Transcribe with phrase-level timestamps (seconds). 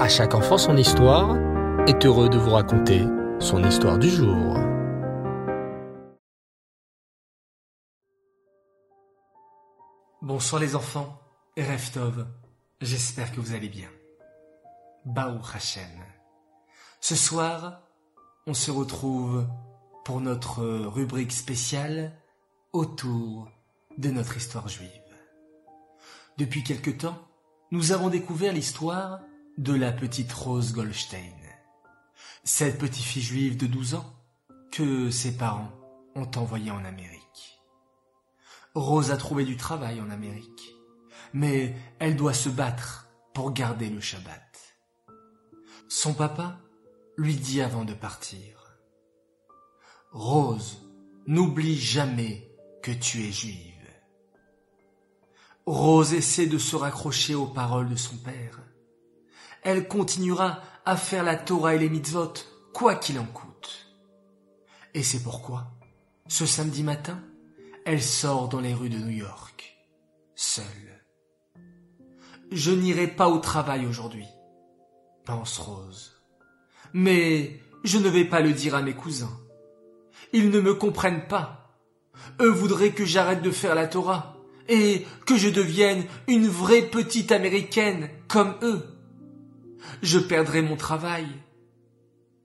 [0.00, 1.36] À chaque enfant son histoire
[1.86, 3.04] est heureux de vous raconter
[3.38, 4.56] son histoire du jour.
[10.22, 11.20] Bonsoir les enfants
[11.58, 12.26] Reftov,
[12.80, 13.90] j'espère que vous allez bien.
[15.04, 15.84] Baou Hashem.
[17.02, 17.82] Ce soir,
[18.46, 19.46] on se retrouve
[20.06, 22.16] pour notre rubrique spéciale
[22.72, 23.50] autour
[23.98, 24.88] de notre histoire juive.
[26.38, 27.18] Depuis quelque temps,
[27.70, 29.20] nous avons découvert l'histoire
[29.58, 31.36] de la petite Rose Goldstein.
[32.44, 34.14] Cette petite fille juive de 12 ans
[34.72, 35.72] que ses parents
[36.14, 37.60] ont envoyée en Amérique.
[38.74, 40.74] Rose a trouvé du travail en Amérique,
[41.32, 44.76] mais elle doit se battre pour garder le Shabbat.
[45.88, 46.60] Son papa
[47.16, 48.78] lui dit avant de partir,
[50.12, 50.82] Rose,
[51.26, 52.50] n'oublie jamais
[52.82, 53.70] que tu es juive.
[55.66, 58.60] Rose essaie de se raccrocher aux paroles de son père.
[59.62, 62.32] Elle continuera à faire la Torah et les mitzvot,
[62.72, 63.94] quoi qu'il en coûte.
[64.94, 65.72] Et c'est pourquoi,
[66.28, 67.22] ce samedi matin,
[67.84, 69.76] elle sort dans les rues de New York,
[70.34, 71.04] seule.
[72.50, 74.26] Je n'irai pas au travail aujourd'hui,
[75.24, 76.20] pense Rose.
[76.92, 79.38] Mais je ne vais pas le dire à mes cousins.
[80.32, 81.78] Ils ne me comprennent pas.
[82.40, 84.36] Eux voudraient que j'arrête de faire la Torah
[84.68, 88.99] et que je devienne une vraie petite américaine comme eux.
[90.02, 91.26] Je perdrai mon travail,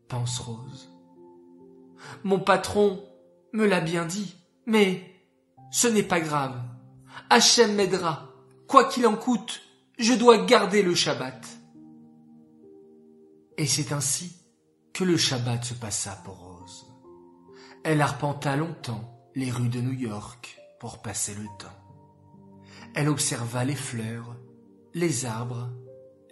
[0.08, 0.90] pense Rose.
[2.24, 3.04] Mon patron
[3.54, 5.04] me l'a bien dit, mais
[5.72, 6.60] ce n'est pas grave.
[7.30, 8.30] Hachem m'aidera.
[8.68, 9.62] Quoi qu'il en coûte,
[9.98, 11.46] je dois garder le Shabbat.
[13.58, 14.36] Et c'est ainsi
[14.94, 16.86] que le Shabbat se passa pour Rose.
[17.84, 21.68] Elle arpenta longtemps les rues de New York pour passer le temps.
[22.96, 24.36] Elle observa les fleurs,
[24.94, 25.70] les arbres,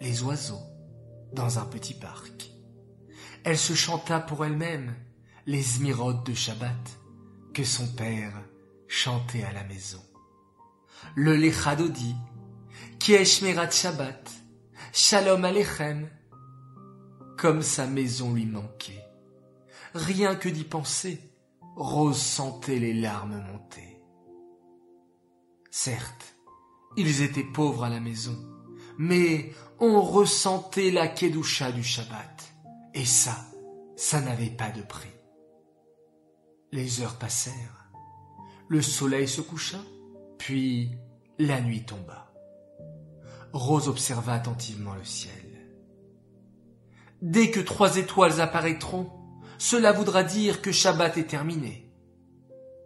[0.00, 0.73] les oiseaux
[1.34, 2.50] dans un petit parc.
[3.44, 4.94] Elle se chanta pour elle-même
[5.46, 6.98] les zmirotes de Shabbat
[7.52, 8.32] que son père
[8.88, 10.02] chantait à la maison.
[11.14, 12.14] Le Lechadodi,
[12.98, 14.30] Kieshmerat Shabbat,
[14.92, 16.08] Shalom Alechem,
[17.36, 19.04] comme sa maison lui manquait.
[19.94, 21.20] Rien que d'y penser,
[21.76, 24.00] Rose sentait les larmes monter.
[25.70, 26.36] Certes,
[26.96, 28.36] ils étaient pauvres à la maison,
[28.98, 32.54] mais on ressentait la kedusha du Shabbat.
[32.94, 33.36] Et ça,
[33.96, 35.08] ça n'avait pas de prix.
[36.72, 37.90] Les heures passèrent,
[38.68, 39.78] le soleil se coucha,
[40.38, 40.90] puis
[41.38, 42.32] la nuit tomba.
[43.52, 45.32] Rose observa attentivement le ciel.
[47.22, 49.10] Dès que trois étoiles apparaîtront,
[49.58, 51.90] cela voudra dire que Shabbat est terminé,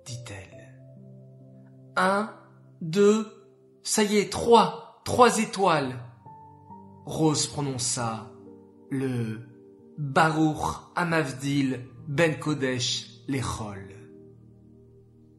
[0.04, 0.78] dit-elle.
[1.96, 2.32] Un,
[2.80, 3.26] deux,
[3.82, 5.98] ça y est, trois, trois étoiles.
[7.06, 8.30] Rose prononça
[8.90, 9.40] le
[9.96, 13.88] Baruch Amavdil Ben Kodesh Lechol.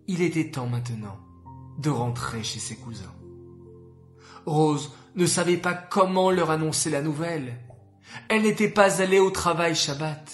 [0.08, 1.20] Il était temps maintenant
[1.78, 3.14] de rentrer chez ses cousins.
[4.48, 7.60] Rose ne savait pas comment leur annoncer la nouvelle.
[8.28, 10.34] Elle n'était pas allée au travail Shabbat.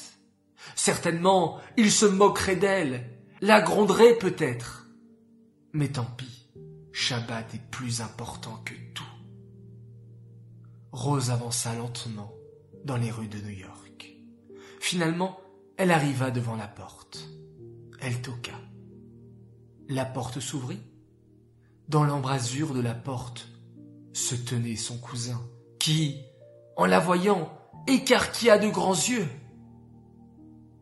[0.76, 3.10] Certainement, ils se moqueraient d'elle,
[3.42, 4.88] la gronderaient peut-être.
[5.74, 6.48] Mais tant pis.
[6.94, 9.04] Shabbat est plus important que tout.
[10.96, 12.34] Rose avança lentement
[12.86, 14.16] dans les rues de New York.
[14.80, 15.38] Finalement,
[15.76, 17.28] elle arriva devant la porte.
[18.00, 18.54] Elle toqua.
[19.90, 20.80] La porte s'ouvrit.
[21.90, 23.50] Dans l'embrasure de la porte
[24.14, 25.42] se tenait son cousin,
[25.80, 26.22] qui,
[26.78, 27.52] en la voyant,
[27.88, 29.28] écarquilla de grands yeux.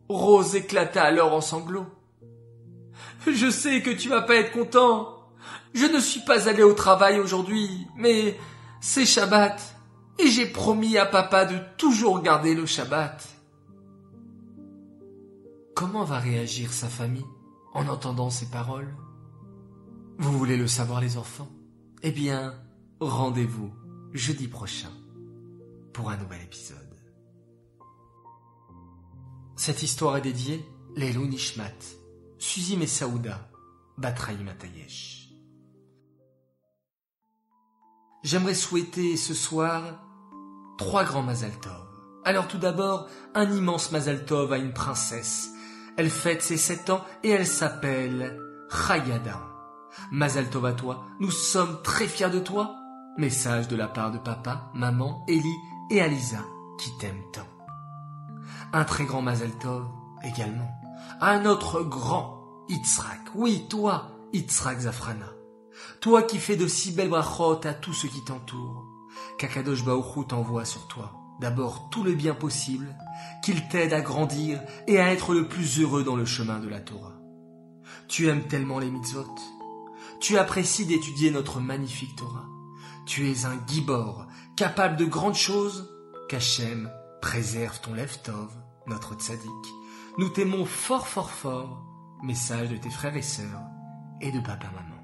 [0.08, 1.92] Rose éclata alors en sanglots.
[3.26, 5.08] Je sais que tu vas pas être content,
[5.74, 8.38] je ne suis pas allé au travail aujourd'hui, mais
[8.80, 9.73] c'est Shabbat,
[10.18, 13.28] et j'ai promis à papa de toujours garder le Shabbat.
[15.74, 17.26] Comment va réagir sa famille
[17.72, 18.94] en entendant ces paroles?
[20.18, 21.50] Vous voulez le savoir les enfants?
[22.02, 22.54] Eh bien,
[23.00, 23.72] rendez-vous
[24.12, 24.92] jeudi prochain
[25.92, 26.78] pour un nouvel épisode.
[29.56, 30.64] Cette histoire est dédiée
[30.96, 31.72] Lelou Nishmat,
[32.38, 33.48] Suzy et Saouda,
[33.98, 35.30] Batraï Matayesh.
[38.22, 40.03] J'aimerais souhaiter ce soir
[40.78, 41.52] trois grands Mazal
[42.24, 45.50] Alors tout d'abord, un immense Mazal à une princesse.
[45.96, 48.38] Elle fête ses sept ans et elle s'appelle
[48.70, 49.40] Chayada.
[50.10, 52.76] Mazal à toi, nous sommes très fiers de toi.
[53.16, 55.58] Message de la part de papa, maman, Ellie
[55.90, 56.44] et Alisa
[56.78, 57.46] qui t'aiment tant.
[58.72, 59.52] Un très grand Mazal
[60.24, 60.70] également.
[61.20, 63.20] Un autre grand Yitzhak.
[63.34, 65.26] Oui, toi, Yitzhak Zafrana.
[66.00, 68.93] Toi qui fais de si belles brachot à tous ceux qui t'entourent,
[69.38, 72.96] qu'Akadosh Baoru t'envoie sur toi d'abord tout le bien possible,
[73.42, 76.80] qu'il t'aide à grandir et à être le plus heureux dans le chemin de la
[76.80, 77.20] Torah.
[78.08, 79.34] Tu aimes tellement les mitzvot.
[80.20, 82.46] Tu apprécies d'étudier notre magnifique Torah.
[83.06, 84.26] Tu es un gibor,
[84.56, 85.90] capable de grandes choses,
[86.28, 86.90] qu'Hachem
[87.20, 88.50] préserve ton Lev-Tov,
[88.86, 89.50] notre tzaddik.
[90.18, 91.84] Nous t'aimons fort fort fort,
[92.22, 93.62] message de tes frères et sœurs
[94.20, 94.94] et de papa-maman.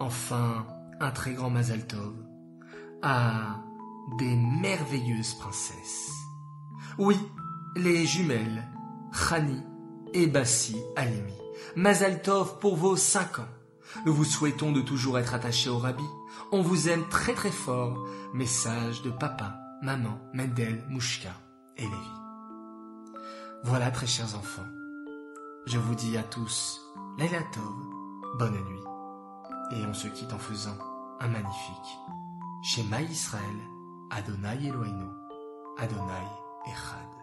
[0.00, 0.66] Enfin,
[0.98, 2.31] un très grand Mazal Tov
[3.02, 3.60] à
[4.18, 6.12] des merveilleuses princesses.
[6.98, 7.16] Oui,
[7.76, 8.68] les jumelles,
[9.12, 9.62] Khani
[10.12, 11.34] et Bassi Alimi.
[11.76, 13.48] Mazal Tov pour vos cinq ans.
[14.06, 16.04] Nous vous souhaitons de toujours être attachés au Rabbi.
[16.50, 18.06] On vous aime très très fort.
[18.34, 21.32] Message de papa, maman, Mendel, Mouchka
[21.76, 22.22] et Lévi.
[23.64, 24.66] Voilà très chers enfants.
[25.66, 26.80] Je vous dis à tous,
[27.18, 28.82] Laila Tov, bonne nuit.
[29.72, 30.76] Et on se quitte en faisant
[31.20, 31.98] un magnifique
[32.64, 33.58] Shema Israël,
[34.10, 35.08] Adonai Eloheinu,
[35.78, 36.28] Adonai
[36.64, 37.21] Echad.